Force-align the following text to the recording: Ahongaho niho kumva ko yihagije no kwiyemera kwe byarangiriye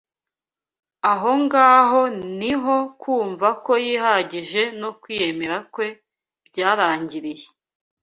Ahongaho 1.13 2.01
niho 2.39 2.77
kumva 3.01 3.47
ko 3.65 3.73
yihagije 3.85 4.61
no 4.81 4.89
kwiyemera 5.01 5.57
kwe 5.73 5.87
byarangiriye 6.47 7.47